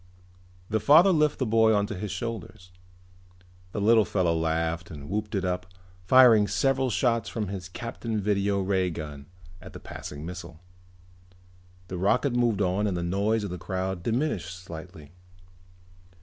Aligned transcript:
The 0.71 0.79
father 0.79 1.11
lifted 1.11 1.37
the 1.37 1.45
boy 1.45 1.75
onto 1.75 1.93
his 1.93 2.09
shoulders. 2.09 2.71
The 3.71 3.79
little 3.79 4.03
fellow 4.03 4.35
laughed 4.35 4.89
and 4.89 5.07
whooped 5.11 5.35
it 5.35 5.45
up, 5.45 5.67
firing 6.07 6.47
several 6.47 6.89
shots 6.89 7.29
from 7.29 7.49
his 7.49 7.69
Captain 7.69 8.19
Video 8.19 8.59
Ray 8.61 8.89
gun 8.89 9.27
at 9.61 9.73
the 9.73 9.79
passing 9.79 10.25
missile. 10.25 10.59
The 11.87 11.99
rocket 11.99 12.33
moved 12.35 12.63
on 12.63 12.87
and 12.87 12.97
the 12.97 13.03
noise 13.03 13.43
of 13.43 13.51
the 13.51 13.59
crowd 13.59 14.01
diminished 14.01 14.55
slightly. 14.57 15.11